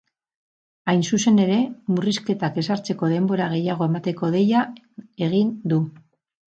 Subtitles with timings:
[0.93, 1.59] Hain zuzen ere,
[1.99, 4.67] murrizketak ezartzeko denbora gehiago emateko deia
[5.31, 5.85] egin du.